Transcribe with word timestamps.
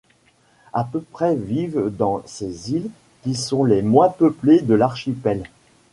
À 0.73 0.83
peu 0.83 0.99
près 1.01 1.35
vivent 1.35 1.95
dans 1.95 2.23
ces 2.25 2.71
îles 2.71 2.89
qui 3.21 3.35
sont 3.35 3.63
les 3.63 3.83
moins 3.83 4.09
peuplées 4.09 4.61
de 4.61 4.73
l'archipel. 4.73 5.47